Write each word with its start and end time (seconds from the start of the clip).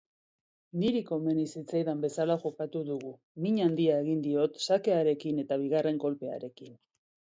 Niri 0.83 1.01
komeni 1.09 1.43
zitzaidan 1.59 2.01
bezala 2.07 2.37
jokatu 2.45 2.81
dugu. 2.89 3.11
Min 3.45 3.61
handia 3.69 3.99
egin 4.05 4.25
diot 4.27 4.59
sakearekin 4.69 5.43
eta 5.45 5.63
bigarren 5.67 6.01
kolpearekin. 6.07 6.75